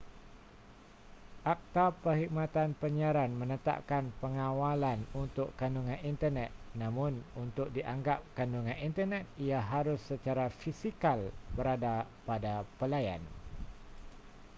[1.53, 6.49] akta perkhidmatan penyiaran menetapkan pengawalan untuk kandungan internet
[6.81, 11.19] namun untuk dianggap kandungan internet ia harus secara fisikal
[11.55, 11.95] berada
[12.27, 13.21] pada pelayan